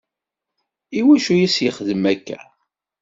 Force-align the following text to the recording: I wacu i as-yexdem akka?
I 0.99 1.01
wacu 1.05 1.33
i 1.35 1.45
as-yexdem 1.45 2.03
akka? 2.13 2.39